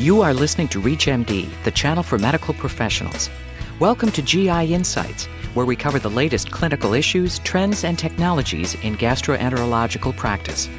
You 0.00 0.22
are 0.22 0.32
listening 0.32 0.68
to 0.68 0.80
ReachMD, 0.80 1.50
the 1.62 1.70
channel 1.70 2.02
for 2.02 2.16
medical 2.16 2.54
professionals. 2.54 3.28
Welcome 3.80 4.10
to 4.12 4.22
GI 4.22 4.72
Insights, 4.72 5.26
where 5.52 5.66
we 5.66 5.76
cover 5.76 5.98
the 5.98 6.08
latest 6.08 6.50
clinical 6.50 6.94
issues, 6.94 7.38
trends, 7.40 7.84
and 7.84 7.98
technologies 7.98 8.76
in 8.76 8.96
gastroenterological 8.96 10.16
practice. 10.16 10.70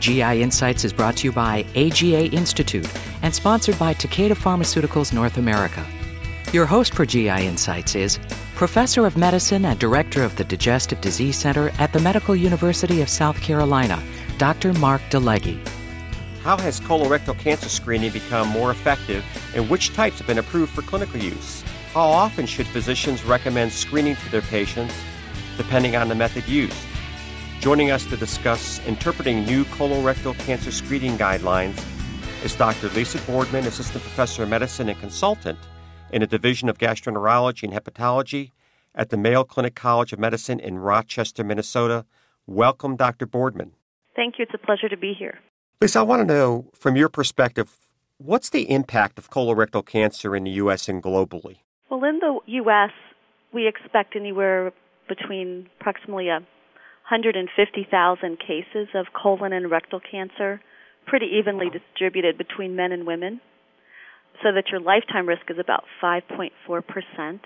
GI 0.00 0.42
Insights 0.42 0.84
is 0.84 0.92
brought 0.92 1.16
to 1.18 1.28
you 1.28 1.32
by 1.32 1.64
AGA 1.76 2.26
Institute 2.32 2.92
and 3.22 3.32
sponsored 3.32 3.78
by 3.78 3.94
Takeda 3.94 4.32
Pharmaceuticals 4.32 5.12
North 5.12 5.36
America. 5.36 5.86
Your 6.52 6.66
host 6.66 6.92
for 6.92 7.06
GI 7.06 7.46
Insights 7.46 7.94
is 7.94 8.18
Professor 8.56 9.06
of 9.06 9.16
Medicine 9.16 9.64
and 9.66 9.78
Director 9.78 10.24
of 10.24 10.34
the 10.34 10.42
Digestive 10.42 11.00
Disease 11.00 11.38
Center 11.38 11.70
at 11.78 11.92
the 11.92 12.00
Medical 12.00 12.34
University 12.34 13.00
of 13.00 13.08
South 13.08 13.40
Carolina, 13.40 14.02
Dr. 14.38 14.72
Mark 14.72 15.02
DeLegge. 15.02 15.75
How 16.46 16.56
has 16.58 16.78
colorectal 16.78 17.36
cancer 17.36 17.68
screening 17.68 18.12
become 18.12 18.46
more 18.46 18.70
effective, 18.70 19.24
and 19.56 19.68
which 19.68 19.92
types 19.94 20.18
have 20.18 20.28
been 20.28 20.38
approved 20.38 20.72
for 20.72 20.82
clinical 20.82 21.18
use? 21.18 21.62
How 21.92 22.06
often 22.06 22.46
should 22.46 22.68
physicians 22.68 23.24
recommend 23.24 23.72
screening 23.72 24.14
to 24.14 24.30
their 24.30 24.42
patients, 24.42 24.94
depending 25.56 25.96
on 25.96 26.08
the 26.08 26.14
method 26.14 26.46
used? 26.46 26.76
Joining 27.58 27.90
us 27.90 28.06
to 28.06 28.16
discuss 28.16 28.78
interpreting 28.86 29.44
new 29.44 29.64
colorectal 29.64 30.38
cancer 30.38 30.70
screening 30.70 31.18
guidelines 31.18 31.84
is 32.44 32.54
Dr. 32.54 32.90
Lisa 32.90 33.18
Boardman, 33.22 33.66
Assistant 33.66 34.04
Professor 34.04 34.44
of 34.44 34.48
Medicine 34.48 34.88
and 34.88 35.00
Consultant 35.00 35.58
in 36.12 36.20
the 36.20 36.28
Division 36.28 36.68
of 36.68 36.78
Gastroenterology 36.78 37.64
and 37.64 37.72
Hepatology 37.72 38.52
at 38.94 39.10
the 39.10 39.16
Mayo 39.16 39.42
Clinic 39.42 39.74
College 39.74 40.12
of 40.12 40.20
Medicine 40.20 40.60
in 40.60 40.78
Rochester, 40.78 41.42
Minnesota. 41.42 42.06
Welcome, 42.46 42.94
Dr. 42.94 43.26
Boardman. 43.26 43.72
Thank 44.14 44.38
you. 44.38 44.44
It's 44.44 44.54
a 44.54 44.64
pleasure 44.64 44.88
to 44.88 44.96
be 44.96 45.12
here. 45.12 45.40
Lisa, 45.78 45.98
I 45.98 46.02
want 46.02 46.20
to 46.20 46.34
know 46.34 46.70
from 46.72 46.96
your 46.96 47.10
perspective, 47.10 47.76
what's 48.16 48.48
the 48.48 48.70
impact 48.70 49.18
of 49.18 49.28
colorectal 49.28 49.84
cancer 49.84 50.34
in 50.34 50.44
the 50.44 50.52
U.S. 50.52 50.88
and 50.88 51.02
globally? 51.02 51.58
Well, 51.90 52.02
in 52.04 52.18
the 52.18 52.40
U.S., 52.46 52.92
we 53.52 53.68
expect 53.68 54.16
anywhere 54.16 54.72
between 55.06 55.68
approximately 55.78 56.28
150,000 56.28 58.38
cases 58.38 58.88
of 58.94 59.06
colon 59.12 59.52
and 59.52 59.70
rectal 59.70 60.00
cancer, 60.00 60.62
pretty 61.06 61.26
evenly 61.38 61.66
distributed 61.68 62.38
between 62.38 62.74
men 62.74 62.90
and 62.90 63.06
women, 63.06 63.42
so 64.42 64.52
that 64.54 64.70
your 64.72 64.80
lifetime 64.80 65.28
risk 65.28 65.42
is 65.50 65.58
about 65.58 65.84
5.4%. 66.02 67.40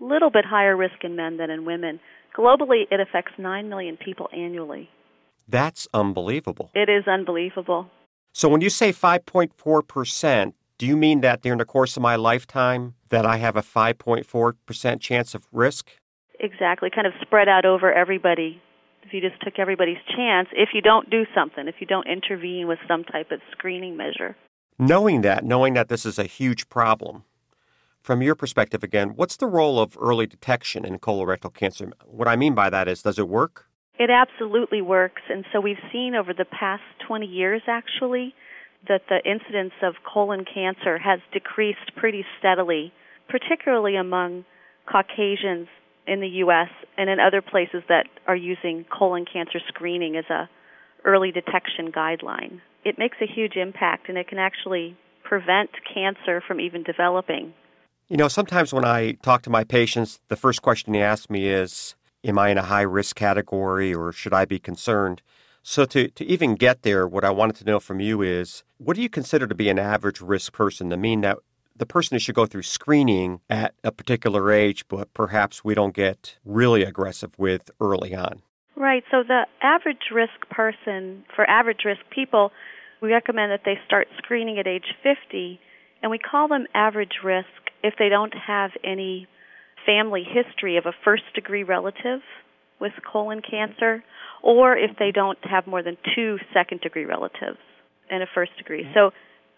A 0.00 0.04
little 0.04 0.30
bit 0.30 0.44
higher 0.44 0.76
risk 0.76 1.02
in 1.02 1.16
men 1.16 1.38
than 1.38 1.50
in 1.50 1.64
women. 1.64 1.98
Globally, 2.36 2.84
it 2.88 3.00
affects 3.00 3.32
9 3.36 3.68
million 3.68 3.96
people 3.96 4.28
annually. 4.32 4.88
That's 5.48 5.88
unbelievable. 5.94 6.70
It 6.74 6.88
is 6.88 7.08
unbelievable. 7.08 7.90
So 8.32 8.48
when 8.48 8.60
you 8.60 8.70
say 8.70 8.92
5.4%, 8.92 10.52
do 10.76 10.86
you 10.86 10.96
mean 10.96 11.22
that 11.22 11.42
during 11.42 11.58
the 11.58 11.64
course 11.64 11.96
of 11.96 12.02
my 12.02 12.16
lifetime 12.16 12.94
that 13.08 13.24
I 13.24 13.38
have 13.38 13.56
a 13.56 13.62
5.4% 13.62 15.00
chance 15.00 15.34
of 15.34 15.48
risk? 15.50 15.90
Exactly, 16.38 16.90
kind 16.94 17.06
of 17.06 17.14
spread 17.20 17.48
out 17.48 17.64
over 17.64 17.92
everybody. 17.92 18.60
If 19.02 19.12
you 19.12 19.20
just 19.20 19.40
took 19.42 19.58
everybody's 19.58 19.96
chance, 20.14 20.48
if 20.52 20.68
you 20.74 20.82
don't 20.82 21.08
do 21.10 21.24
something, 21.34 21.66
if 21.66 21.76
you 21.80 21.86
don't 21.86 22.06
intervene 22.06 22.68
with 22.68 22.78
some 22.86 23.04
type 23.04 23.30
of 23.32 23.40
screening 23.50 23.96
measure. 23.96 24.36
Knowing 24.78 25.22
that, 25.22 25.44
knowing 25.44 25.74
that 25.74 25.88
this 25.88 26.04
is 26.06 26.18
a 26.18 26.24
huge 26.24 26.68
problem, 26.68 27.24
from 28.02 28.22
your 28.22 28.34
perspective 28.34 28.84
again, 28.84 29.16
what's 29.16 29.36
the 29.36 29.46
role 29.46 29.80
of 29.80 29.96
early 30.00 30.26
detection 30.26 30.84
in 30.84 30.98
colorectal 30.98 31.52
cancer? 31.52 31.90
What 32.04 32.28
I 32.28 32.36
mean 32.36 32.54
by 32.54 32.70
that 32.70 32.86
is, 32.86 33.02
does 33.02 33.18
it 33.18 33.28
work? 33.28 33.67
It 33.98 34.10
absolutely 34.10 34.80
works. 34.80 35.22
And 35.28 35.44
so 35.52 35.60
we've 35.60 35.82
seen 35.92 36.14
over 36.14 36.32
the 36.32 36.44
past 36.44 36.82
20 37.06 37.26
years, 37.26 37.62
actually, 37.66 38.34
that 38.86 39.02
the 39.08 39.18
incidence 39.28 39.72
of 39.82 39.94
colon 40.04 40.44
cancer 40.44 40.98
has 40.98 41.18
decreased 41.32 41.94
pretty 41.96 42.24
steadily, 42.38 42.92
particularly 43.28 43.96
among 43.96 44.44
Caucasians 44.90 45.68
in 46.06 46.20
the 46.20 46.28
U.S. 46.44 46.68
and 46.96 47.10
in 47.10 47.18
other 47.20 47.42
places 47.42 47.82
that 47.88 48.06
are 48.26 48.36
using 48.36 48.84
colon 48.96 49.24
cancer 49.30 49.58
screening 49.68 50.16
as 50.16 50.24
a 50.30 50.48
early 51.04 51.30
detection 51.32 51.92
guideline. 51.92 52.60
It 52.84 52.98
makes 52.98 53.16
a 53.20 53.26
huge 53.26 53.56
impact 53.56 54.08
and 54.08 54.16
it 54.16 54.28
can 54.28 54.38
actually 54.38 54.96
prevent 55.24 55.70
cancer 55.92 56.42
from 56.46 56.60
even 56.60 56.82
developing. 56.82 57.52
You 58.08 58.16
know, 58.16 58.28
sometimes 58.28 58.72
when 58.72 58.84
I 58.84 59.12
talk 59.22 59.42
to 59.42 59.50
my 59.50 59.64
patients, 59.64 60.20
the 60.28 60.36
first 60.36 60.62
question 60.62 60.94
they 60.94 61.02
ask 61.02 61.28
me 61.28 61.48
is, 61.48 61.94
Am 62.28 62.38
I 62.38 62.50
in 62.50 62.58
a 62.58 62.62
high 62.62 62.82
risk 62.82 63.16
category 63.16 63.94
or 63.94 64.12
should 64.12 64.34
I 64.34 64.44
be 64.44 64.58
concerned? 64.58 65.22
So, 65.62 65.86
to, 65.86 66.08
to 66.08 66.24
even 66.26 66.56
get 66.56 66.82
there, 66.82 67.08
what 67.08 67.24
I 67.24 67.30
wanted 67.30 67.56
to 67.56 67.64
know 67.64 67.80
from 67.80 68.00
you 68.00 68.20
is 68.20 68.64
what 68.76 68.96
do 68.96 69.02
you 69.02 69.08
consider 69.08 69.46
to 69.46 69.54
be 69.54 69.70
an 69.70 69.78
average 69.78 70.20
risk 70.20 70.52
person? 70.52 70.90
To 70.90 70.98
mean 70.98 71.22
that 71.22 71.38
the 71.74 71.86
person 71.86 72.14
who 72.14 72.18
should 72.18 72.34
go 72.34 72.44
through 72.44 72.64
screening 72.64 73.40
at 73.48 73.72
a 73.82 73.90
particular 73.90 74.52
age, 74.52 74.86
but 74.88 75.12
perhaps 75.14 75.64
we 75.64 75.74
don't 75.74 75.94
get 75.94 76.36
really 76.44 76.82
aggressive 76.82 77.30
with 77.38 77.70
early 77.80 78.14
on. 78.14 78.42
Right. 78.76 79.04
So, 79.10 79.22
the 79.22 79.46
average 79.62 80.10
risk 80.12 80.50
person, 80.50 81.24
for 81.34 81.48
average 81.48 81.86
risk 81.86 82.02
people, 82.10 82.52
we 83.00 83.10
recommend 83.10 83.52
that 83.52 83.62
they 83.64 83.78
start 83.86 84.06
screening 84.18 84.58
at 84.58 84.66
age 84.66 84.94
50, 85.02 85.58
and 86.02 86.10
we 86.10 86.18
call 86.18 86.46
them 86.46 86.66
average 86.74 87.20
risk 87.24 87.48
if 87.82 87.94
they 87.98 88.10
don't 88.10 88.34
have 88.34 88.72
any 88.84 89.26
family 89.86 90.24
history 90.24 90.76
of 90.76 90.86
a 90.86 90.92
first 91.04 91.24
degree 91.34 91.62
relative 91.62 92.20
with 92.80 92.92
colon 93.10 93.42
cancer, 93.42 94.04
or 94.42 94.76
if 94.76 94.90
they 94.98 95.10
don't 95.10 95.38
have 95.42 95.66
more 95.66 95.82
than 95.82 95.96
two 96.14 96.38
second 96.54 96.80
degree 96.80 97.04
relatives 97.04 97.58
in 98.10 98.22
a 98.22 98.26
first 98.34 98.56
degree. 98.56 98.86
So 98.94 99.10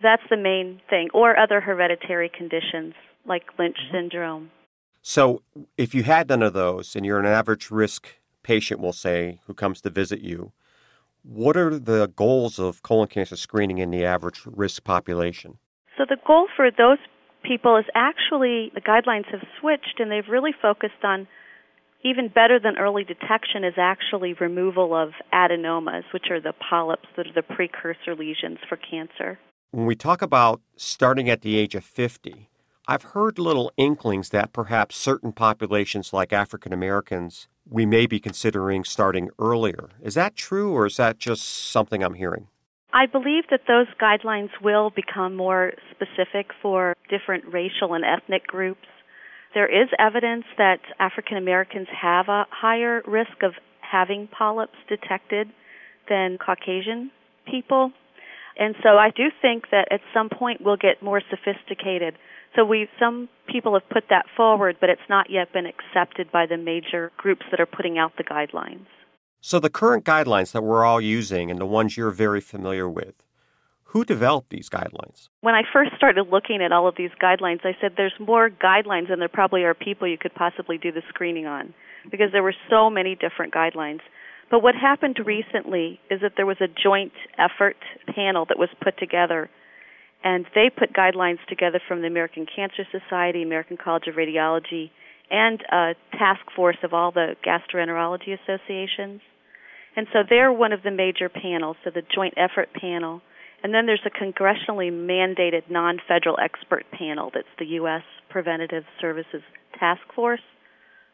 that's 0.03 0.23
the 0.31 0.37
main 0.37 0.81
thing, 0.89 1.09
or 1.13 1.39
other 1.39 1.61
hereditary 1.61 2.31
conditions 2.35 2.95
like 3.27 3.43
Lynch 3.59 3.77
mm-hmm. 3.77 3.97
syndrome. 3.97 4.51
So 5.03 5.43
if 5.77 5.95
you 5.95 6.03
had 6.03 6.29
none 6.29 6.43
of 6.43 6.53
those 6.53 6.97
and 6.97 7.05
you're 7.05 7.21
an 7.21 7.27
average 7.27 7.71
risk 7.71 8.09
patient, 8.43 8.81
we'll 8.81 8.93
say, 8.93 9.41
who 9.47 9.55
comes 9.55 9.81
to 9.83 9.91
visit 9.91 10.21
you, 10.21 10.53
what 11.23 11.57
are 11.57 11.79
the 11.79 12.09
goals 12.17 12.59
of 12.59 12.83
colon 12.83 13.09
cancer 13.09 13.37
screening 13.37 13.79
in 13.79 13.91
the 13.91 14.05
average 14.05 14.43
risk 14.47 14.85
population? 14.85 15.59
So 15.99 16.05
the 16.09 16.17
goal 16.27 16.49
for 16.57 16.71
those 16.71 16.99
people 17.43 17.77
is 17.77 17.85
actually 17.95 18.71
the 18.75 18.81
guidelines 18.81 19.27
have 19.31 19.43
switched 19.61 19.99
and 19.99 20.11
they've 20.11 20.29
really 20.29 20.53
focused 20.61 21.05
on 21.05 21.27
even 22.03 22.29
better 22.29 22.59
than 22.59 22.79
early 22.79 23.05
detection 23.05 23.63
is 23.63 23.75
actually 23.77 24.33
removal 24.35 24.95
of 24.95 25.11
adenomas, 25.33 26.05
which 26.13 26.31
are 26.31 26.41
the 26.41 26.55
polyps 26.69 27.07
that 27.17 27.27
are 27.27 27.33
the 27.35 27.43
precursor 27.43 28.15
lesions 28.15 28.59
for 28.69 28.77
cancer. 28.77 29.39
When 29.71 29.87
we 29.87 29.95
talk 29.95 30.23
about 30.23 30.63
starting 30.77 31.29
at 31.29 31.43
the 31.43 31.59
age 31.59 31.75
of 31.75 31.85
50, 31.85 32.49
I've 32.89 33.03
heard 33.03 33.39
little 33.39 33.71
inklings 33.77 34.31
that 34.31 34.53
perhaps 34.53 34.97
certain 34.97 35.33
populations 35.33 36.13
like 36.13 36.33
African 36.33 36.73
Americans 36.73 37.49
we 37.69 37.87
may 37.87 38.07
be 38.07 38.19
considering 38.19 38.83
starting 38.83 39.31
earlier. 39.39 39.91
Is 40.03 40.15
that 40.15 40.35
true 40.35 40.73
or 40.73 40.87
is 40.87 40.97
that 40.97 41.19
just 41.19 41.43
something 41.43 42.03
I'm 42.03 42.15
hearing? 42.15 42.49
I 42.93 43.07
believe 43.07 43.45
that 43.51 43.63
those 43.69 43.87
guidelines 44.01 44.51
will 44.61 44.91
become 44.91 45.37
more 45.37 45.73
specific 45.91 46.51
for 46.61 46.97
different 47.09 47.45
racial 47.53 47.95
and 47.95 48.05
ethnic 48.05 48.47
groups. 48.47 48.87
There 49.55 49.67
is 49.67 49.89
evidence 49.99 50.45
that 50.59 50.81
African 50.99 51.37
Americans 51.37 51.89
have 52.01 52.29
a 52.29 52.47
higher 52.51 53.03
risk 53.07 53.43
of 53.43 53.53
having 53.81 54.29
polyps 54.29 54.77
detected 54.89 55.49
than 56.09 56.39
Caucasian 56.39 57.11
people. 57.49 57.93
And 58.59 58.75
so 58.83 58.91
I 58.91 59.11
do 59.11 59.31
think 59.41 59.71
that 59.71 59.89
at 59.91 60.01
some 60.13 60.29
point 60.29 60.61
we'll 60.61 60.77
get 60.77 61.03
more 61.03 61.23
sophisticated. 61.31 62.15
So 62.57 62.65
we 62.65 62.89
some 62.99 63.29
people 63.47 63.75
have 63.75 63.89
put 63.89 64.05
that 64.11 64.27
forward, 64.37 64.77
but 64.81 64.91
it's 64.91 65.09
not 65.09 65.31
yet 65.31 65.53
been 65.53 65.67
accepted 65.67 66.33
by 66.33 66.47
the 66.47 66.57
major 66.57 67.13
groups 67.17 67.43
that 67.51 67.61
are 67.61 67.67
putting 67.67 67.99
out 67.99 68.13
the 68.19 68.25
guidelines. 68.25 68.87
So, 69.43 69.59
the 69.59 69.71
current 69.71 70.05
guidelines 70.05 70.53
that 70.53 70.63
we're 70.63 70.85
all 70.85 71.01
using 71.01 71.51
and 71.51 71.59
the 71.59 71.67
ones 71.67 71.97
you're 71.97 72.11
very 72.11 72.43
familiar 72.43 72.89
with, 72.89 73.15
who 73.85 74.05
developed 74.05 74.51
these 74.51 74.69
guidelines? 74.69 75.29
When 75.41 75.55
I 75.55 75.63
first 75.73 75.93
started 75.97 76.29
looking 76.31 76.63
at 76.63 76.73
all 76.73 76.87
of 76.87 76.95
these 76.97 77.11
guidelines, 77.23 77.65
I 77.65 77.75
said 77.81 77.95
there's 77.97 78.13
more 78.21 78.51
guidelines 78.51 79.09
than 79.09 79.19
there 79.19 79.29
probably 79.29 79.63
are 79.65 79.73
people 79.73 80.07
you 80.07 80.19
could 80.19 80.35
possibly 80.35 80.77
do 80.77 80.93
the 80.93 81.03
screening 81.09 81.47
on 81.47 81.73
because 82.11 82.33
there 82.33 82.43
were 82.43 82.55
so 82.69 82.91
many 82.91 83.15
different 83.15 83.55
guidelines. 83.55 84.01
But 84.51 84.63
what 84.63 84.75
happened 84.75 85.19
recently 85.25 86.01
is 86.11 86.21
that 86.21 86.33
there 86.37 86.47
was 86.47 86.61
a 86.61 86.69
joint 86.69 87.13
effort 87.39 87.77
panel 88.15 88.45
that 88.49 88.59
was 88.59 88.69
put 88.83 88.99
together 88.99 89.49
and 90.23 90.45
they 90.55 90.71
put 90.71 90.93
guidelines 90.93 91.39
together 91.49 91.81
from 91.89 92.03
the 92.03 92.07
American 92.07 92.45
Cancer 92.45 92.85
Society, 92.93 93.43
American 93.43 93.79
College 93.79 94.07
of 94.07 94.17
Radiology, 94.17 94.91
and 95.31 95.61
a 95.73 95.95
task 96.13 96.41
force 96.55 96.77
of 96.83 96.93
all 96.93 97.13
the 97.13 97.37
gastroenterology 97.47 98.37
associations. 98.43 99.21
And 99.97 100.07
so 100.13 100.21
they're 100.29 100.53
one 100.53 100.73
of 100.73 100.83
the 100.83 100.91
major 100.91 101.29
panels, 101.29 101.77
so 101.85 101.91
the 101.91 102.03
Joint 102.15 102.35
Effort 102.37 102.69
Panel. 102.73 103.23
And 103.63 103.75
then 103.75 103.87
there's 103.87 104.07
a 104.07 104.11
congressionally 104.11 104.91
mandated 104.91 105.63
non 105.71 105.99
federal 106.07 106.39
expert 106.43 106.85
panel 106.93 107.31
that's 107.35 107.49
the 107.59 107.67
U.S. 107.67 108.03
Preventative 108.29 108.85
Services 109.01 109.43
Task 109.79 110.01
Force, 110.15 110.41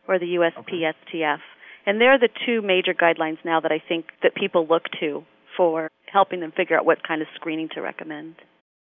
or 0.07 0.19
the 0.19 0.27
USPSTF. 0.27 1.35
Okay. 1.35 1.43
And 1.87 2.01
they're 2.01 2.19
the 2.19 2.29
two 2.45 2.63
major 2.63 2.95
guidelines 2.95 3.39
now 3.45 3.61
that 3.61 3.73
I 3.73 3.83
think 3.87 4.07
that 4.23 4.35
people 4.35 4.67
look 4.67 4.85
to 5.01 5.25
for 5.57 5.91
helping 6.13 6.41
them 6.41 6.53
figure 6.57 6.77
out 6.77 6.85
what 6.85 7.07
kind 7.07 7.23
of 7.23 7.29
screening 7.35 7.69
to 7.75 7.81
recommend. 7.81 8.37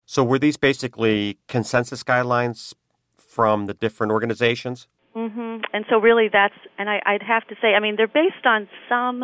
So, 0.06 0.24
were 0.24 0.40
these 0.40 0.58
basically 0.58 1.38
consensus 1.48 2.04
guidelines 2.04 2.74
from 3.18 3.66
the 3.66 3.74
different 3.74 4.12
organizations? 4.12 4.88
Mm-hmm. 5.16 5.62
And 5.74 5.86
so, 5.90 5.98
really, 5.98 6.28
that's, 6.32 6.56
and 6.78 6.90
I, 6.90 7.02
I'd 7.06 7.24
have 7.24 7.48
to 7.48 7.56
say, 7.62 7.74
I 7.76 7.80
mean, 7.80 7.96
they're 7.96 8.08
based 8.08 8.46
on 8.46 8.68
some 8.90 9.24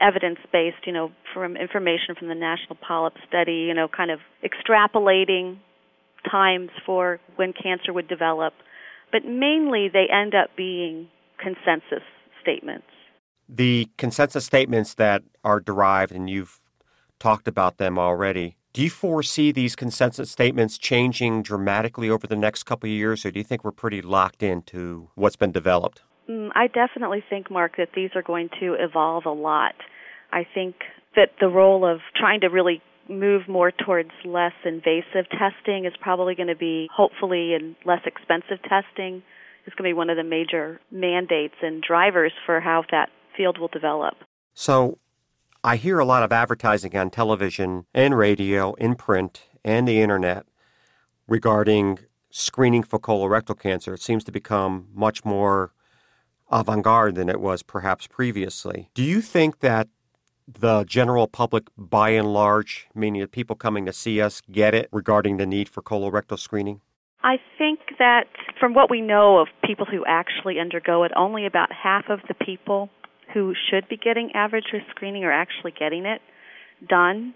evidence 0.00 0.38
based, 0.52 0.86
you 0.86 0.92
know, 0.92 1.12
from 1.32 1.56
information 1.56 2.14
from 2.18 2.28
the 2.28 2.34
National 2.34 2.76
Polyp 2.76 3.14
Study, 3.28 3.66
you 3.68 3.74
know, 3.74 3.86
kind 3.86 4.10
of 4.10 4.20
extrapolating 4.42 5.58
times 6.28 6.70
for 6.84 7.20
when 7.36 7.52
cancer 7.52 7.92
would 7.92 8.08
develop. 8.08 8.54
But 9.12 9.24
mainly, 9.24 9.88
they 9.92 10.06
end 10.12 10.34
up 10.34 10.50
being 10.56 11.08
consensus 11.38 12.04
statements. 12.42 12.86
The 13.48 13.88
consensus 13.98 14.44
statements 14.44 14.94
that 14.94 15.22
are 15.44 15.60
derived, 15.60 16.12
and 16.12 16.30
you've 16.30 16.60
talked 17.18 17.48
about 17.48 17.78
them 17.78 17.98
already, 17.98 18.56
do 18.72 18.82
you 18.82 18.90
foresee 18.90 19.50
these 19.50 19.74
consensus 19.74 20.30
statements 20.30 20.78
changing 20.78 21.42
dramatically 21.42 22.08
over 22.08 22.26
the 22.26 22.36
next 22.36 22.62
couple 22.62 22.88
of 22.88 22.92
years, 22.92 23.26
or 23.26 23.30
do 23.30 23.40
you 23.40 23.44
think 23.44 23.64
we're 23.64 23.72
pretty 23.72 24.00
locked 24.00 24.42
into 24.42 25.08
what's 25.16 25.36
been 25.36 25.50
developed? 25.50 26.02
Mm, 26.28 26.50
I 26.54 26.68
definitely 26.68 27.24
think, 27.28 27.50
Mark, 27.50 27.76
that 27.78 27.88
these 27.96 28.10
are 28.14 28.22
going 28.22 28.48
to 28.60 28.76
evolve 28.78 29.26
a 29.26 29.32
lot. 29.32 29.74
I 30.32 30.46
think 30.54 30.76
that 31.16 31.30
the 31.40 31.48
role 31.48 31.84
of 31.84 31.98
trying 32.14 32.40
to 32.42 32.46
really 32.46 32.80
move 33.08 33.48
more 33.48 33.72
towards 33.72 34.10
less 34.24 34.52
invasive 34.64 35.28
testing 35.30 35.84
is 35.84 35.92
probably 36.00 36.36
going 36.36 36.48
to 36.48 36.54
be, 36.54 36.88
hopefully, 36.94 37.54
and 37.54 37.74
less 37.84 38.02
expensive 38.06 38.62
testing 38.62 39.24
is 39.66 39.74
going 39.76 39.90
to 39.90 39.94
be 39.94 39.94
one 39.94 40.10
of 40.10 40.16
the 40.16 40.22
major 40.22 40.80
mandates 40.92 41.56
and 41.60 41.82
drivers 41.82 42.32
for 42.46 42.60
how 42.60 42.84
that 42.92 43.08
field 43.36 43.58
will 43.58 43.68
develop. 43.68 44.14
So, 44.54 44.98
I 45.62 45.76
hear 45.76 45.98
a 45.98 46.06
lot 46.06 46.22
of 46.22 46.32
advertising 46.32 46.96
on 46.96 47.10
television 47.10 47.84
and 47.92 48.16
radio, 48.16 48.72
in 48.74 48.94
print, 48.94 49.42
and 49.62 49.86
the 49.86 50.00
internet 50.00 50.46
regarding 51.28 51.98
screening 52.30 52.82
for 52.82 52.98
colorectal 52.98 53.58
cancer. 53.58 53.92
It 53.92 54.00
seems 54.00 54.24
to 54.24 54.32
become 54.32 54.88
much 54.94 55.22
more 55.22 55.74
avant 56.50 56.82
garde 56.82 57.14
than 57.14 57.28
it 57.28 57.40
was 57.40 57.62
perhaps 57.62 58.06
previously. 58.06 58.88
Do 58.94 59.02
you 59.02 59.20
think 59.20 59.60
that 59.60 59.88
the 60.48 60.84
general 60.84 61.28
public, 61.28 61.64
by 61.76 62.10
and 62.10 62.32
large, 62.32 62.88
meaning 62.94 63.20
the 63.20 63.28
people 63.28 63.54
coming 63.54 63.84
to 63.84 63.92
see 63.92 64.18
us, 64.18 64.40
get 64.50 64.74
it 64.74 64.88
regarding 64.90 65.36
the 65.36 65.46
need 65.46 65.68
for 65.68 65.82
colorectal 65.82 66.38
screening? 66.38 66.80
I 67.22 67.36
think 67.58 67.80
that 67.98 68.28
from 68.58 68.72
what 68.72 68.90
we 68.90 69.02
know 69.02 69.38
of 69.38 69.48
people 69.62 69.84
who 69.84 70.06
actually 70.06 70.58
undergo 70.58 71.02
it, 71.02 71.12
only 71.14 71.44
about 71.44 71.70
half 71.70 72.08
of 72.08 72.20
the 72.28 72.34
people 72.34 72.88
who 73.34 73.54
should 73.70 73.88
be 73.88 73.96
getting 73.96 74.32
average 74.34 74.66
risk 74.72 74.86
screening 74.90 75.24
are 75.24 75.32
actually 75.32 75.72
getting 75.78 76.06
it 76.06 76.20
done. 76.88 77.34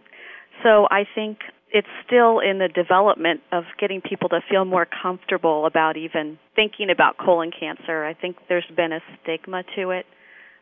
So 0.63 0.87
I 0.91 1.05
think 1.15 1.39
it's 1.71 1.89
still 2.07 2.39
in 2.39 2.59
the 2.59 2.69
development 2.69 3.41
of 3.51 3.65
getting 3.81 4.01
people 4.01 4.29
to 4.29 4.41
feel 4.49 4.65
more 4.65 4.87
comfortable 4.87 5.67
about 5.67 5.97
even 5.97 6.39
thinking 6.55 6.89
about 6.91 7.19
colon 7.19 7.51
cancer. 7.51 8.05
I 8.05 8.15
think 8.15 8.37
there's 8.49 8.65
been 8.77 8.93
a 8.93 9.01
stigma 9.23 9.65
to 9.77 9.91
it. 9.91 10.07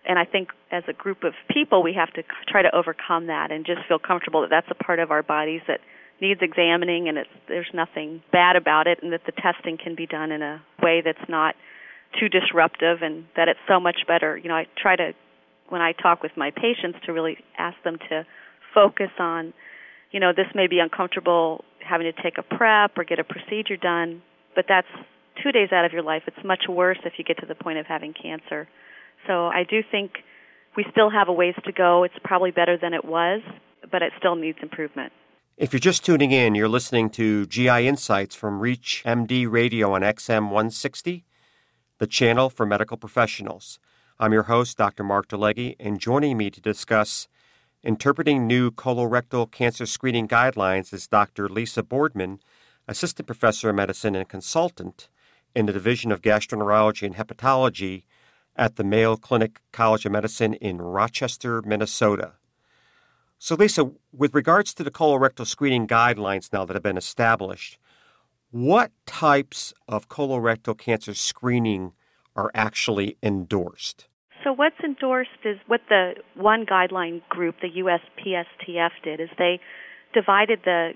And 0.09 0.19
I 0.19 0.25
think 0.25 0.49
as 0.73 0.83
a 0.89 0.93
group 0.93 1.23
of 1.23 1.35
people, 1.53 1.83
we 1.83 1.93
have 1.95 2.13
to 2.15 2.23
try 2.49 2.63
to 2.63 2.75
overcome 2.75 3.27
that 3.27 3.53
and 3.53 3.65
just 3.65 3.81
feel 3.87 3.99
comfortable 3.99 4.41
that 4.41 4.51
that's 4.51 4.67
a 4.71 4.83
part 4.83 4.99
of 4.99 5.11
our 5.11 5.23
bodies 5.23 5.61
that 5.69 5.81
needs 6.21 6.41
examining 6.41 7.09
and 7.09 7.19
it's, 7.19 7.31
there's 7.49 7.71
nothing 7.75 8.23
bad 8.33 8.57
about 8.57 8.87
it 8.87 9.01
and 9.03 9.13
that 9.13 9.23
the 9.27 9.33
testing 9.33 9.77
can 9.77 9.95
be 9.95 10.07
done 10.07 10.31
in 10.31 10.41
a 10.41 10.63
way 10.83 11.03
that's 11.05 11.29
not 11.29 11.55
too 12.19 12.29
disruptive 12.29 13.03
and 13.03 13.25
that 13.37 13.49
it's 13.49 13.61
so 13.69 13.81
much 13.81 14.07
better. 14.07 14.37
You 14.37 14.49
know, 14.49 14.57
I 14.57 14.67
try 14.77 14.97
to 14.97 15.13
when 15.69 15.81
I 15.81 15.93
talk 15.93 16.23
with 16.23 16.33
my 16.37 16.51
patients 16.51 16.99
to 17.07 17.13
really 17.13 17.39
ask 17.59 17.77
them 17.83 17.97
to 18.11 18.27
focus 18.75 19.11
on, 19.19 19.55
you 20.11 20.21
know, 20.21 20.33
this 20.37 20.47
may 20.55 20.67
be 20.67 20.79
uncomfortable 20.79 21.65
having 21.81 22.13
to 22.13 22.23
take 22.23 22.37
a 22.37 22.43
prep 22.43 22.99
or 22.99 23.05
get 23.05 23.19
a 23.19 23.25
procedure 23.25 23.77
done, 23.77 24.23
but 24.55 24.67
that's 24.69 24.89
two 25.43 25.51
days 25.51 25.73
out 25.73 25.85
of 25.85 25.93
your 25.93 26.03
life. 26.03 26.25
It's 26.27 26.45
much 26.45 26.65
worse 26.69 26.99
if 27.05 27.15
you 27.17 27.25
get 27.25 27.39
to 27.39 27.47
the 27.47 27.55
point 27.55 27.79
of 27.79 27.87
having 27.87 28.13
cancer. 28.13 28.69
So 29.27 29.47
I 29.47 29.65
do 29.69 29.81
think 29.89 30.13
we 30.77 30.85
still 30.91 31.11
have 31.11 31.29
a 31.29 31.33
ways 31.33 31.55
to 31.65 31.73
go. 31.73 32.05
It's 32.05 32.15
probably 32.23 32.51
better 32.51 32.77
than 32.77 32.93
it 32.93 33.05
was, 33.05 33.41
but 33.91 34.03
it 34.03 34.13
still 34.19 34.37
needs 34.37 34.59
improvement. 34.63 35.13
If 35.57 35.73
you're 35.73 35.81
just 35.81 36.05
tuning 36.05 36.33
in, 36.33 36.55
you're 36.55 36.69
listening 36.69 37.11
to 37.11 37.47
GI 37.47 37.87
Insights 37.87 38.35
from 38.35 38.61
Reach 38.61 39.03
MD 39.07 39.51
Radio 39.51 39.93
on 39.95 40.01
XM 40.01 40.45
160, 40.45 41.25
the 42.03 42.07
channel 42.09 42.51
for 42.51 42.67
medical 42.67 42.97
professionals. 42.97 43.79
I'm 44.19 44.33
your 44.33 44.43
host, 44.43 44.77
Dr. 44.77 45.05
Mark 45.05 45.29
DeLegge, 45.29 45.77
and 45.79 46.01
joining 46.01 46.37
me 46.37 46.51
to 46.51 46.61
discuss 46.61 47.29
interpreting 47.85 48.45
new 48.45 48.73
colorectal 48.73 49.49
cancer 49.49 49.87
screening 49.87 50.27
guidelines 50.27 50.93
is 50.93 51.07
Dr. 51.07 51.49
Lisa 51.49 51.85
Boardman, 51.85 52.41
Assistant 52.89 53.29
Professor 53.29 53.71
of 53.71 53.77
Medicine 53.77 54.17
and 54.17 54.29
Consultant 54.29 55.09
in 55.55 55.67
the 55.67 55.73
Division 55.73 56.11
of 56.11 56.23
Gastroenterology 56.23 57.07
and 57.07 57.15
Hepatology 57.15 58.03
at 58.57 58.75
the 58.75 58.83
Mayo 58.83 59.15
Clinic 59.17 59.61
College 59.71 60.05
of 60.05 60.11
Medicine 60.11 60.55
in 60.55 60.79
Rochester, 60.79 61.63
Minnesota. 61.63 62.33
So, 63.39 63.55
Lisa, 63.55 63.93
with 64.13 64.35
regards 64.35 64.75
to 64.75 64.83
the 64.83 64.91
colorectal 64.91 65.47
screening 65.47 65.87
guidelines 65.87 66.53
now 66.53 66.65
that 66.65 66.75
have 66.75 66.83
been 66.83 66.97
established, 66.97 67.79
what 68.53 68.93
types 69.07 69.73
of 69.89 70.09
colorectal 70.09 70.79
cancer 70.79 71.15
screening 71.15 71.93
are 72.37 72.51
actually 72.55 73.17
endorsed? 73.23 74.07
So 74.45 74.53
what's 74.53 74.79
endorsed 74.85 75.31
is 75.45 75.57
what 75.67 75.81
the 75.89 76.15
one 76.37 76.67
guideline 76.67 77.23
group, 77.29 77.57
the 77.63 77.69
USPSTF, 77.69 78.91
did 79.03 79.21
is 79.21 79.31
they 79.39 79.59
divided 80.13 80.61
the 80.65 80.91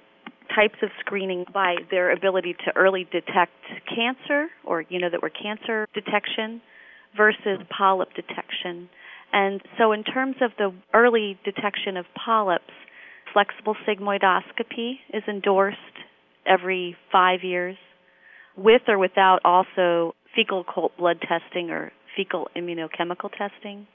types 0.55 0.77
of 0.83 0.91
screening 1.01 1.47
by 1.53 1.77
their 1.91 2.13
ability 2.13 2.55
to 2.67 2.77
early 2.77 3.05
detect 3.05 3.53
cancer 3.89 4.49
or 4.65 4.85
you 4.89 5.01
know 5.01 5.11
that 5.11 5.23
were 5.23 5.31
cancer 5.31 5.89
detection 5.95 6.61
versus 7.17 7.59
polyp 7.77 8.11
detection. 8.15 8.89
And 9.33 9.61
so 9.79 9.93
in 9.93 10.05
terms 10.05 10.37
of 10.41 10.51
the 10.59 10.73
early 10.93 11.39
detection 11.45 11.97
of 11.97 12.05
polyps, 12.15 12.73
flexible 13.33 13.77
sigmoidoscopy 13.89 14.99
is 15.13 15.23
endorsed 15.27 15.79
every 16.47 16.97
5 17.13 17.41
years 17.43 17.77
with 18.57 18.83
or 18.89 18.99
without 18.99 19.41
also 19.45 20.15
fecal 20.35 20.61
occult 20.61 20.97
blood 20.97 21.19
testing 21.21 21.71
or 21.71 21.93
fecal 22.17 22.49
immunochemical 22.57 23.31
testing, 23.37 23.87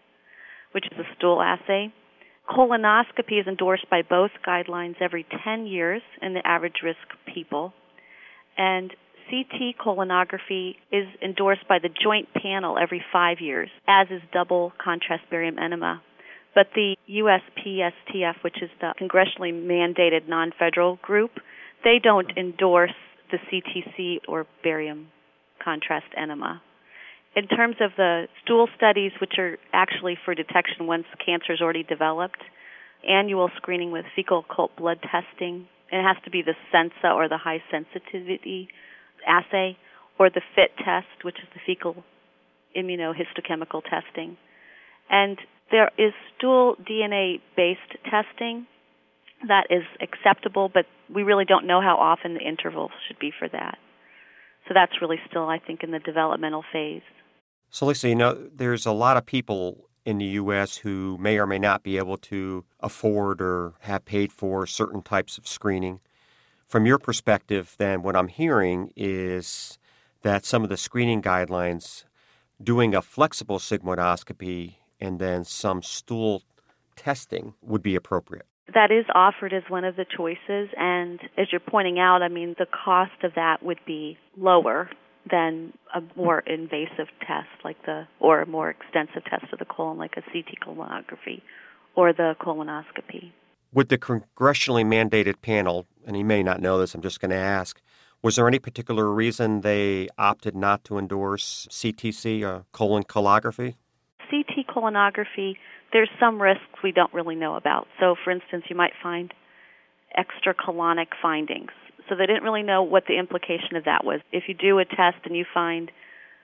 which 0.72 0.86
is 0.92 0.98
a 0.98 1.16
stool 1.16 1.42
assay. 1.42 1.94
Colonoscopy 2.50 3.40
is 3.40 3.48
endorsed 3.48 3.90
by 3.90 4.02
both 4.02 4.32
guidelines 4.46 4.96
every 5.00 5.26
10 5.44 5.68
years 5.68 6.02
in 6.22 6.34
the 6.34 6.46
average 6.46 6.82
risk 6.84 7.00
people. 7.34 7.74
And 8.58 8.92
CT 9.30 9.78
colonography 9.80 10.76
is 10.92 11.08
endorsed 11.24 11.68
by 11.68 11.80
the 11.80 11.90
joint 11.90 12.28
panel 12.34 12.78
every 12.78 13.04
five 13.14 13.38
years, 13.40 13.70
as 13.88 14.08
is 14.10 14.22
double 14.34 14.74
contrast 14.84 15.24
barium 15.30 15.58
enema. 15.58 16.02
But 16.54 16.68
the 16.76 16.98
USPSTF, 17.10 18.44
which 18.44 18.62
is 18.62 18.70
the 18.82 18.94
congressionally 19.00 19.54
mandated 19.54 20.28
non 20.28 20.52
federal 20.60 20.98
group, 21.02 21.32
they 21.84 22.00
don't 22.02 22.32
endorse 22.38 22.94
the 23.32 23.38
CTC 23.38 24.20
or 24.28 24.46
barium 24.64 25.08
contrast 25.64 26.08
enema 26.18 26.62
in 27.36 27.48
terms 27.48 27.78
of 27.80 27.92
the 27.96 28.28
stool 28.44 28.68
studies, 28.76 29.12
which 29.22 29.34
are 29.38 29.58
actually 29.74 30.18
for 30.26 30.36
detection 30.36 30.88
once 30.88 31.06
cancer 31.26 31.54
is 31.54 31.62
already 31.62 31.84
developed, 31.84 32.42
annual 33.08 33.50
screening 33.56 33.92
with 33.92 34.06
fecal 34.16 34.40
occult 34.50 34.76
blood 34.76 35.00
testing, 35.02 35.68
it 35.92 36.04
has 36.04 36.18
to 36.24 36.30
be 36.30 36.42
the 36.42 36.56
SENSA 36.74 37.14
or 37.14 37.28
the 37.30 37.38
high 37.38 37.62
sensitivity 37.72 38.70
assay, 39.28 39.78
or 40.20 40.30
the 40.30 40.42
FIT 40.56 40.72
test, 40.84 41.24
which 41.24 41.38
is 41.38 41.48
the 41.54 41.60
fecal 41.66 42.04
immunohistochemical 42.76 43.82
testing. 43.84 44.38
And 45.10 45.38
there 45.72 45.92
is 45.98 46.14
stool 46.38 46.76
DNA 46.78 47.40
based 47.56 47.80
testing 48.10 48.68
that 49.48 49.68
is 49.70 49.84
acceptable, 50.02 50.70
but 50.74 50.86
we 51.14 51.24
really 51.24 51.46
don't 51.46 51.66
know 51.66 51.82
how 51.82 51.96
often 51.98 52.34
the 52.34 52.42
interval 52.42 52.90
should 53.08 53.20
be 53.20 53.32
for 53.38 53.48
that. 53.50 53.78
So 54.68 54.74
that's 54.74 55.02
really 55.02 55.20
still, 55.30 55.50
I 55.50 55.60
think, 55.60 55.84
in 55.84 55.92
the 55.92 56.00
developmental 56.00 56.64
phase. 56.72 57.02
So, 57.70 57.86
Lisa, 57.86 58.10
you 58.10 58.16
know, 58.16 58.50
there's 58.54 58.86
a 58.86 58.92
lot 58.92 59.18
of 59.18 59.26
people 59.26 59.86
in 60.06 60.18
the 60.18 60.26
U.S. 60.26 60.78
who 60.78 61.18
may 61.20 61.38
or 61.38 61.48
may 61.48 61.60
not 61.60 61.84
be 61.84 61.98
able 61.98 62.18
to 62.18 62.66
afford 62.80 63.42
or 63.42 63.74
have 63.82 64.06
paid 64.06 64.32
for 64.32 64.66
certain 64.66 65.02
types 65.02 65.38
of 65.38 65.48
screening. 65.48 66.00
From 66.68 66.86
your 66.86 66.98
perspective, 66.98 67.76
then, 67.78 68.02
what 68.02 68.16
I'm 68.16 68.28
hearing 68.28 68.92
is 68.96 69.78
that 70.22 70.46
some 70.46 70.64
of 70.64 70.70
the 70.70 70.78
screening 70.78 71.22
guidelines 71.22 72.06
doing 72.62 72.94
a 72.94 73.02
flexible 73.02 73.58
sigmoidoscopy 73.58 74.76
and 75.00 75.20
then 75.20 75.44
some 75.44 75.82
stool 75.82 76.44
testing 76.96 77.56
would 77.62 77.82
be 77.82 77.96
appropriate. 77.96 78.46
That 78.74 78.92
is 78.92 79.06
offered 79.14 79.54
as 79.54 79.64
one 79.68 79.84
of 79.84 79.96
the 79.96 80.06
choices, 80.06 80.70
and 80.78 81.20
as 81.38 81.48
you're 81.52 81.60
pointing 81.60 82.00
out, 82.00 82.22
I 82.22 82.30
mean, 82.30 82.56
the 82.58 82.68
cost 82.68 83.24
of 83.24 83.34
that 83.36 83.64
would 83.64 83.80
be 83.86 84.18
lower 84.38 84.90
than 85.30 85.74
a 85.94 86.02
more 86.16 86.40
invasive 86.40 87.08
test 87.20 87.50
like 87.64 87.78
the 87.86 88.08
or 88.20 88.42
a 88.42 88.48
more 88.48 88.70
extensive 88.70 89.24
test 89.26 89.52
of 89.54 89.60
the 89.60 89.66
colon 89.66 89.98
like 89.98 90.14
a 90.18 90.22
CT 90.22 90.56
colonography 90.66 91.42
or 91.96 92.14
the 92.14 92.36
colonoscopy. 92.42 93.32
With 93.74 93.90
the 93.90 93.98
congressionally 93.98 94.86
mandated 94.86 95.42
panel, 95.42 95.86
and 96.06 96.18
you 96.18 96.26
may 96.26 96.44
not 96.44 96.62
know 96.62 96.80
this, 96.80 96.96
I'm 96.96 97.02
just 97.02 97.20
going 97.20 97.32
to 97.32 97.38
ask, 97.38 97.82
was 98.22 98.36
there 98.36 98.48
any 98.48 98.60
particular 98.60 99.12
reason 99.12 99.62
they 99.62 100.08
opted 100.18 100.56
not 100.56 100.84
to 100.86 100.98
endorse 100.98 101.68
CTC, 101.72 102.44
or 102.44 102.48
uh, 102.48 102.62
colon 102.72 103.04
colography? 103.04 103.76
CT 104.30 104.68
colonography, 104.70 105.56
there's 105.94 106.10
some 106.20 106.42
risks 106.42 106.84
we 106.84 106.92
don't 106.92 107.14
really 107.14 107.36
know 107.36 107.56
about. 107.56 107.88
So, 108.00 108.16
for 108.24 108.32
instance, 108.32 108.64
you 108.70 108.76
might 108.76 108.94
find 109.02 109.34
extracolonic 110.18 111.08
findings. 111.22 111.72
So 112.10 112.16
they 112.16 112.26
didn't 112.26 112.44
really 112.44 112.64
know 112.64 112.84
what 112.84 113.04
the 113.08 113.18
implication 113.18 113.76
of 113.76 113.86
that 113.86 114.04
was. 114.04 114.20
If 114.32 114.44
you 114.48 114.54
do 114.54 114.80
a 114.80 114.86
test 114.86 115.18
and 115.26 115.36
you 115.36 115.46
find 115.54 115.92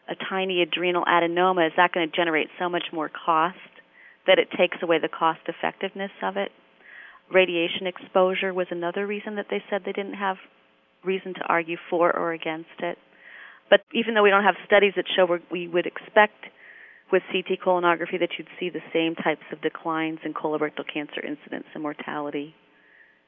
a 0.09 0.15
tiny 0.29 0.61
adrenal 0.61 1.03
adenoma, 1.03 1.67
is 1.67 1.73
that 1.75 1.91
going 1.91 2.09
to 2.09 2.15
generate 2.15 2.47
so 2.59 2.69
much 2.69 2.85
more 2.93 3.09
cost 3.09 3.57
that 4.25 4.39
it 4.39 4.47
takes 4.57 4.77
away 4.81 4.99
the 4.99 5.09
cost 5.09 5.41
effectiveness 5.47 6.11
of 6.23 6.37
it? 6.37 6.51
Radiation 7.33 7.87
exposure 7.87 8.53
was 8.53 8.67
another 8.71 9.05
reason 9.05 9.35
that 9.35 9.47
they 9.49 9.61
said 9.69 9.81
they 9.85 9.91
didn't 9.91 10.13
have 10.13 10.37
reason 11.03 11.33
to 11.33 11.41
argue 11.47 11.77
for 11.89 12.15
or 12.15 12.31
against 12.31 12.79
it. 12.79 12.97
But 13.69 13.81
even 13.93 14.13
though 14.13 14.23
we 14.23 14.29
don't 14.29 14.45
have 14.45 14.55
studies 14.65 14.93
that 14.95 15.05
show 15.13 15.27
we 15.51 15.67
would 15.67 15.85
expect 15.85 16.45
with 17.11 17.23
CT 17.31 17.59
colonography 17.63 18.19
that 18.19 18.29
you'd 18.37 18.47
see 18.59 18.69
the 18.69 18.83
same 18.93 19.15
types 19.15 19.43
of 19.51 19.61
declines 19.61 20.19
in 20.25 20.33
colorectal 20.33 20.83
cancer 20.91 21.21
incidence 21.25 21.65
and 21.73 21.83
mortality. 21.83 22.53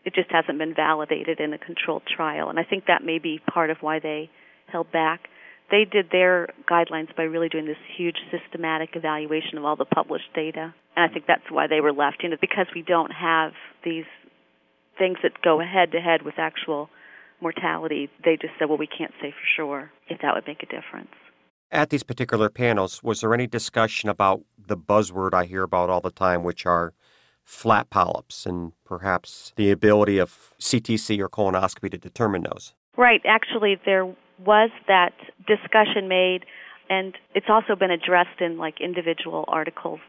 It 0.06 0.14
just 0.14 0.32
hasn't 0.32 0.58
been 0.58 0.74
validated 0.74 1.40
in 1.40 1.54
a 1.54 1.58
controlled 1.58 2.04
trial, 2.06 2.50
and 2.50 2.60
I 2.60 2.64
think 2.64 2.86
that 2.88 3.04
may 3.04 3.20
be 3.20 3.40
part 3.52 3.70
of 3.70 3.78
why 3.82 4.00
they 4.00 4.30
held 4.72 4.92
back. 4.92 5.28
They 5.72 5.86
did 5.86 6.08
their 6.12 6.50
guidelines 6.70 7.16
by 7.16 7.24
really 7.24 7.50
doing 7.50 7.66
this 7.66 7.78
huge 7.98 8.18
systematic 8.32 8.92
evaluation 8.96 9.58
of 9.58 9.66
all 9.66 9.76
the 9.76 9.86
published 9.86 10.34
data, 10.34 10.74
and 10.96 11.10
I 11.10 11.14
think 11.14 11.26
that's 11.28 11.50
why 11.50 11.68
they 11.68 11.82
were 11.82 11.94
left. 11.94 12.24
You 12.24 12.30
know, 12.30 12.38
because 12.40 12.68
we 12.74 12.82
don't 12.82 13.12
have 13.12 13.52
these 13.84 14.06
things 14.98 15.18
that 15.24 15.42
go 15.44 15.60
head 15.60 15.92
to 15.92 16.00
head 16.00 16.24
with 16.24 16.36
actual 16.38 16.90
mortality, 17.42 18.10
they 18.24 18.36
just 18.36 18.54
said, 18.60 18.68
well, 18.68 18.78
we 18.78 18.88
can't 18.88 19.14
say 19.22 19.32
for 19.32 19.48
sure 19.56 19.92
if 20.10 20.22
that 20.22 20.36
would 20.36 20.48
make 20.48 20.64
a 20.64 20.66
difference. 20.66 21.16
At 21.72 21.92
these 21.92 22.04
particular 22.04 22.50
panels, 22.50 23.04
was 23.04 23.22
there 23.22 23.34
any 23.34 23.46
discussion 23.46 24.10
about 24.10 24.42
the 24.58 24.78
buzzword 24.78 25.34
I 25.34 25.46
hear 25.46 25.64
about 25.64 25.90
all 25.90 26.02
the 26.02 26.10
time, 26.10 26.44
which 26.44 26.66
are 26.66 26.94
flat 27.44 27.90
polyps 27.90 28.46
and 28.46 28.74
perhaps 28.86 29.54
the 29.56 29.70
ability 29.70 30.18
of 30.18 30.54
CTC 30.60 31.20
or 31.20 31.30
colonoscopy 31.30 31.92
to 31.92 31.98
determine 31.98 32.44
those? 32.44 32.74
Right. 32.98 33.22
Actually, 33.26 33.78
there 33.86 34.06
was 34.46 34.72
that 34.88 35.14
discussion 35.48 36.08
made, 36.08 36.46
and 36.90 37.16
it's 37.36 37.48
also 37.50 37.76
been 37.76 37.92
addressed 37.92 38.42
in 38.42 38.58
like 38.58 38.82
individual 38.82 39.46
articles 39.48 40.00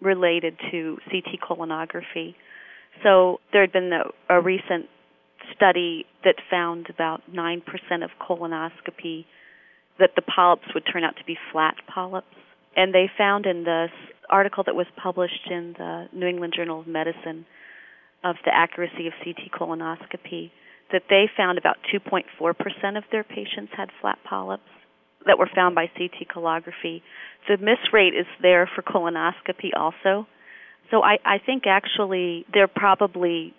related 0.00 0.56
to 0.70 0.98
CT 1.10 1.40
colonography. 1.40 2.34
So 3.02 3.40
there 3.52 3.62
had 3.62 3.72
been 3.72 3.92
a, 3.92 4.34
a 4.34 4.40
recent 4.40 4.86
study 5.54 6.06
that 6.24 6.36
found 6.50 6.88
about 6.90 7.22
9% 7.32 7.62
of 8.04 8.10
colonoscopy 8.20 9.24
that 10.00 10.10
the 10.16 10.22
polyps 10.22 10.66
would 10.74 10.84
turn 10.90 11.04
out 11.04 11.16
to 11.16 11.24
be 11.24 11.36
flat 11.52 11.74
polyps. 11.92 12.26
And 12.76 12.94
they 12.94 13.10
found 13.16 13.46
in 13.46 13.64
this 13.64 13.90
article 14.28 14.64
that 14.64 14.74
was 14.74 14.86
published 15.02 15.48
in 15.50 15.74
the 15.76 16.08
New 16.12 16.26
England 16.26 16.54
Journal 16.56 16.80
of 16.80 16.86
Medicine 16.86 17.46
of 18.22 18.36
the 18.44 18.54
accuracy 18.54 19.06
of 19.06 19.12
CT 19.24 19.50
colonoscopy 19.52 20.50
that 20.92 21.02
they 21.08 21.28
found 21.36 21.58
about 21.58 21.76
2.4% 21.94 22.98
of 22.98 23.04
their 23.12 23.24
patients 23.24 23.72
had 23.76 23.88
flat 24.00 24.18
polyps 24.28 24.62
that 25.26 25.38
were 25.38 25.48
found 25.54 25.74
by 25.74 25.86
CT 25.86 26.28
colography. 26.34 27.02
The 27.48 27.56
miss 27.58 27.78
rate 27.92 28.14
is 28.14 28.26
there 28.42 28.68
for 28.74 28.82
colonoscopy 28.82 29.70
also. 29.76 30.26
So 30.90 31.02
I, 31.02 31.18
I 31.24 31.38
think 31.44 31.64
actually 31.66 32.46
they're 32.52 32.68
probably 32.68 33.54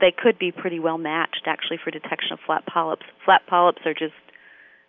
they 0.00 0.12
could 0.16 0.38
be 0.38 0.50
pretty 0.50 0.80
well 0.80 0.96
matched 0.96 1.42
actually 1.46 1.78
for 1.82 1.90
detection 1.90 2.32
of 2.32 2.38
flat 2.46 2.64
polyps. 2.64 3.04
Flat 3.24 3.42
polyps 3.46 3.82
are 3.84 3.92
just 3.92 4.14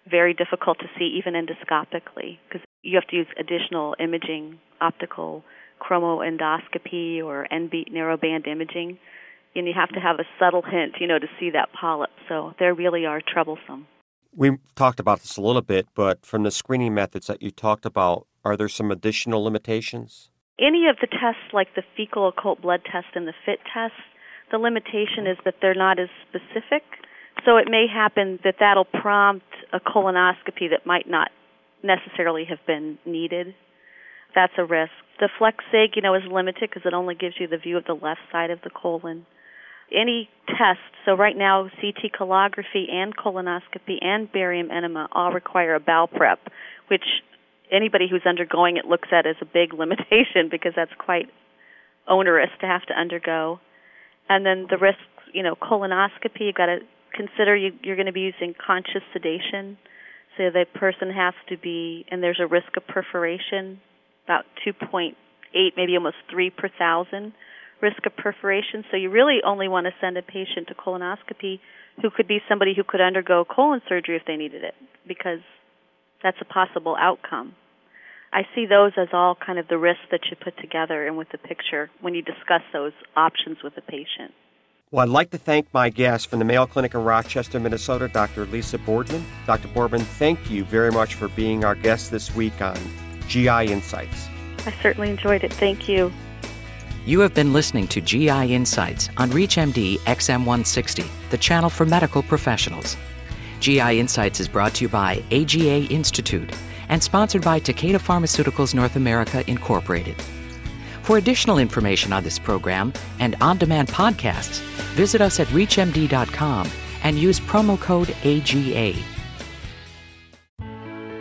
very 0.10 0.34
difficult 0.34 0.80
to 0.80 0.86
see 0.98 1.18
even 1.18 1.34
endoscopically 1.34 2.40
because 2.48 2.62
you 2.82 2.96
have 2.96 3.08
to 3.08 3.16
use 3.16 3.28
additional 3.40 3.96
imaging, 4.00 4.60
optical 4.80 5.44
chromoendoscopy 5.82 7.24
or 7.24 7.48
NB 7.52 7.92
narrowband 7.92 8.48
imaging, 8.48 8.98
and 9.56 9.68
you 9.68 9.74
have 9.76 9.90
to 9.90 10.00
have 10.00 10.20
a 10.20 10.26
subtle 10.40 10.62
hint, 10.62 10.94
you 11.00 11.08
know, 11.08 11.20
to 11.20 11.28
see 11.40 11.50
that 11.52 11.70
polyp. 11.80 12.12
So 12.30 12.54
they 12.60 12.66
really 12.68 13.06
are 13.06 13.22
troublesome. 13.22 13.88
We 14.36 14.58
talked 14.76 15.00
about 15.00 15.20
this 15.20 15.38
a 15.38 15.42
little 15.42 15.62
bit, 15.62 15.88
but 15.94 16.26
from 16.26 16.44
the 16.44 16.52
screening 16.52 16.94
methods 16.94 17.28
that 17.28 17.42
you 17.42 17.52
talked 17.52 17.86
about, 17.86 18.28
are 18.46 18.56
there 18.56 18.70
some 18.70 18.90
additional 18.92 19.44
limitations? 19.44 20.30
Any 20.60 20.88
of 20.88 20.98
the 21.02 21.08
tests, 21.08 21.54
like 21.54 21.76
the 21.76 21.84
fecal 21.98 22.28
occult 22.28 22.62
blood 22.62 22.82
test 22.90 23.08
and 23.16 23.28
the 23.28 23.34
FIT 23.46 23.60
test, 23.74 23.94
the 24.52 24.58
limitation 24.58 25.28
is 25.28 25.38
that 25.44 25.56
they're 25.62 25.76
not 25.76 26.00
as 26.00 26.10
specific. 26.30 26.84
So 27.46 27.58
it 27.58 27.68
may 27.70 27.88
happen 27.92 28.40
that 28.44 28.56
that'll 28.60 28.86
prompt 28.86 29.46
a 29.74 29.80
colonoscopy 29.80 30.70
that 30.70 30.86
might 30.86 31.10
not 31.10 31.30
necessarily 31.84 32.46
have 32.46 32.60
been 32.68 33.00
needed. 33.06 33.56
That's 34.36 34.54
a 34.58 34.66
risk. 34.66 34.92
The 35.20 35.30
FlexSig, 35.40 35.96
you 35.96 36.02
know, 36.02 36.16
is 36.16 36.24
limited 36.32 36.70
because 36.70 36.84
it 36.86 36.94
only 36.94 37.16
gives 37.16 37.36
you 37.40 37.48
the 37.48 37.58
view 37.58 37.78
of 37.78 37.86
the 37.86 37.94
left 37.94 38.22
side 38.32 38.52
of 38.52 38.60
the 38.64 38.70
colon. 38.70 39.26
Any 39.94 40.30
test, 40.48 40.80
so 41.06 41.16
right 41.16 41.36
now 41.36 41.70
CT 41.82 42.14
colography 42.18 42.90
and 42.90 43.16
colonoscopy 43.16 43.98
and 44.02 44.32
barium 44.32 44.72
enema 44.72 45.10
all 45.12 45.34
require 45.34 45.76
a 45.76 45.80
bowel 45.80 46.08
prep, 46.08 46.40
which 46.88 47.04
anybody 47.72 48.08
who's 48.10 48.26
undergoing 48.26 48.78
it 48.78 48.86
looks 48.86 49.10
at 49.12 49.26
as 49.26 49.36
a 49.42 49.46
big 49.46 49.74
limitation 49.78 50.48
because 50.50 50.74
that's 50.76 50.94
quite 50.98 51.28
onerous 52.08 52.50
to 52.62 52.68
have 52.68 52.84
to 52.84 52.94
undergo. 52.94 53.60
And 54.30 54.46
then 54.46 54.68
the 54.70 54.78
risks, 54.78 55.02
you 55.34 55.44
know, 55.44 55.56
colonoscopy, 55.56 56.40
you've 56.40 56.56
got 56.56 56.68
to 56.68 56.80
consider 57.22 57.56
you, 57.56 57.72
you're 57.84 57.96
going 57.96 58.08
to 58.08 58.14
be 58.14 58.22
using 58.22 58.54
conscious 58.66 59.04
sedation. 59.14 59.78
So 60.38 60.50
the 60.50 60.66
person 60.74 61.12
has 61.12 61.34
to 61.50 61.58
be, 61.58 62.06
and 62.10 62.24
there's 62.24 62.40
a 62.42 62.48
risk 62.48 62.78
of 62.78 62.88
perforation, 62.88 63.80
about 64.26 64.46
2.8, 64.66 65.14
maybe 65.78 65.96
almost 65.96 66.18
3 66.32 66.50
per 66.50 66.70
thousand 66.80 67.34
risk 67.82 68.06
of 68.06 68.16
perforation. 68.16 68.84
So 68.92 68.98
you 68.98 69.10
really 69.10 69.40
only 69.46 69.68
want 69.68 69.88
to 69.88 69.92
send 70.00 70.18
a 70.18 70.22
patient 70.22 70.68
to 70.68 70.76
colonoscopy 70.76 71.60
who 72.02 72.10
could 72.16 72.28
be 72.28 72.40
somebody 72.48 72.74
who 72.76 72.84
could 72.84 73.02
undergo 73.02 73.44
colon 73.44 73.82
surgery 73.90 74.16
if 74.16 74.24
they 74.26 74.38
needed 74.38 74.64
it, 74.64 74.76
because 75.08 75.42
that's 76.24 76.38
a 76.42 76.46
possible 76.46 76.96
outcome. 76.98 77.56
I 78.32 78.44
see 78.56 78.66
those 78.66 78.94
as 78.98 79.10
all 79.12 79.36
kind 79.36 79.60
of 79.60 79.68
the 79.68 79.78
risks 79.78 80.06
that 80.12 80.22
you 80.30 80.38
put 80.42 80.58
together 80.62 81.06
and 81.06 81.18
with 81.18 81.28
the 81.32 81.38
picture 81.38 81.90
when 82.00 82.14
you 82.14 82.22
discuss 82.22 82.62
those 82.72 82.94
options 83.16 83.58
with 83.64 83.76
the 83.76 83.82
patient. 83.82 84.32
Well, 84.94 85.04
I'd 85.04 85.10
like 85.10 85.30
to 85.30 85.38
thank 85.38 85.74
my 85.74 85.90
guest 85.90 86.28
from 86.28 86.40
the 86.40 86.44
Mayo 86.44 86.66
Clinic 86.66 86.94
in 86.96 87.06
Rochester, 87.06 87.62
Minnesota, 87.62 88.10
Dr. 88.10 88.46
Lisa 88.48 88.78
Boardman. 88.78 89.24
Dr. 89.48 89.70
Boardman, 89.70 90.02
thank 90.02 90.52
you 90.52 90.66
very 90.66 90.92
much 90.92 91.16
for 91.16 91.30
being 91.30 91.64
our 91.64 91.76
guest 91.76 92.12
this 92.12 92.36
week 92.36 92.62
on 92.62 92.78
GI 93.30 93.72
Insights. 93.72 94.28
I 94.66 94.74
certainly 94.84 95.10
enjoyed 95.10 95.46
it. 95.46 95.54
Thank 95.54 95.88
you. 95.88 96.12
You 97.06 97.22
have 97.22 97.34
been 97.34 97.54
listening 97.54 97.88
to 97.88 98.02
GI 98.02 98.54
Insights 98.54 99.10
on 99.16 99.30
ReachMD 99.30 100.00
XM160, 100.00 101.08
the 101.30 101.38
channel 101.38 101.70
for 101.70 101.86
medical 101.86 102.22
professionals. 102.22 102.98
GI 103.62 103.98
Insights 103.98 104.42
is 104.42 104.50
brought 104.50 104.76
to 104.76 104.84
you 104.84 104.90
by 104.90 105.24
AGA 105.32 105.86
Institute 105.86 106.52
and 106.90 107.02
sponsored 107.02 107.44
by 107.46 107.62
Takeda 107.62 107.96
Pharmaceuticals 107.96 108.76
North 108.76 108.98
America 108.98 109.42
Incorporated. 109.50 110.18
For 111.04 111.18
additional 111.18 111.58
information 111.58 112.14
on 112.14 112.24
this 112.24 112.38
program 112.38 112.94
and 113.20 113.36
on 113.42 113.58
demand 113.58 113.88
podcasts, 113.88 114.62
visit 114.94 115.20
us 115.20 115.40
at 115.40 115.48
ReachMD.com 115.48 116.70
and 117.04 117.18
use 117.18 117.40
promo 117.40 117.80
code 117.80 118.12
AGA. 118.24 118.94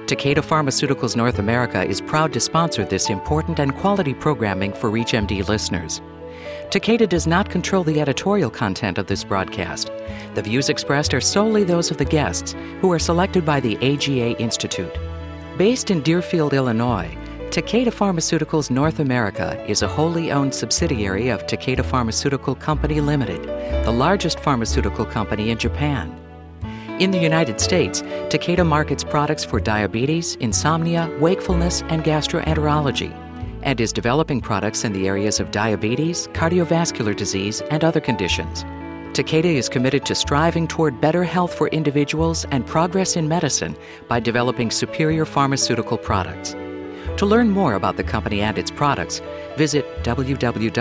Takeda 0.06 0.42
Pharmaceuticals 0.42 1.16
North 1.16 1.38
America 1.38 1.84
is 1.84 2.00
proud 2.00 2.32
to 2.32 2.40
sponsor 2.40 2.84
this 2.84 3.08
important 3.08 3.60
and 3.60 3.74
quality 3.76 4.12
programming 4.12 4.72
for 4.72 4.90
ReachMD 4.90 5.46
listeners. 5.48 6.02
Takeda 6.70 7.08
does 7.08 7.26
not 7.26 7.48
control 7.48 7.84
the 7.84 8.00
editorial 8.00 8.50
content 8.50 8.98
of 8.98 9.06
this 9.06 9.24
broadcast. 9.24 9.90
The 10.34 10.42
views 10.42 10.68
expressed 10.68 11.14
are 11.14 11.20
solely 11.20 11.64
those 11.64 11.90
of 11.90 11.96
the 11.96 12.04
guests, 12.04 12.54
who 12.80 12.92
are 12.92 12.98
selected 12.98 13.44
by 13.44 13.60
the 13.60 13.76
AGA 13.76 14.36
Institute. 14.40 14.94
Based 15.56 15.90
in 15.90 16.02
Deerfield, 16.02 16.54
Illinois, 16.54 17.16
Takeda 17.50 17.88
Pharmaceuticals 17.88 18.70
North 18.70 19.00
America 19.00 19.60
is 19.68 19.82
a 19.82 19.88
wholly 19.88 20.30
owned 20.30 20.54
subsidiary 20.54 21.30
of 21.30 21.44
Takeda 21.48 21.84
Pharmaceutical 21.84 22.54
Company 22.54 23.00
Limited, 23.00 23.42
the 23.84 23.90
largest 23.90 24.38
pharmaceutical 24.38 25.04
company 25.04 25.50
in 25.50 25.58
Japan. 25.58 26.16
In 27.00 27.10
the 27.10 27.18
United 27.18 27.60
States, 27.60 28.02
Takeda 28.02 28.64
markets 28.64 29.02
products 29.02 29.44
for 29.44 29.58
diabetes, 29.58 30.36
insomnia, 30.36 31.12
wakefulness, 31.18 31.82
and 31.88 32.04
gastroenterology, 32.04 33.12
and 33.64 33.80
is 33.80 33.92
developing 33.92 34.40
products 34.40 34.84
in 34.84 34.92
the 34.92 35.08
areas 35.08 35.40
of 35.40 35.50
diabetes, 35.50 36.28
cardiovascular 36.28 37.16
disease, 37.16 37.62
and 37.62 37.82
other 37.82 38.00
conditions. 38.00 38.62
Takeda 39.12 39.56
is 39.56 39.68
committed 39.68 40.06
to 40.06 40.14
striving 40.14 40.68
toward 40.68 41.00
better 41.00 41.24
health 41.24 41.52
for 41.52 41.66
individuals 41.70 42.44
and 42.52 42.64
progress 42.64 43.16
in 43.16 43.26
medicine 43.26 43.76
by 44.06 44.20
developing 44.20 44.70
superior 44.70 45.24
pharmaceutical 45.24 45.98
products. 45.98 46.54
To 47.20 47.26
learn 47.26 47.50
more 47.50 47.74
about 47.74 47.98
the 47.98 48.02
company 48.02 48.40
and 48.40 48.56
its 48.56 48.70
products, 48.70 49.20
visit 49.58 49.84
www.tpna.com. 50.04 50.74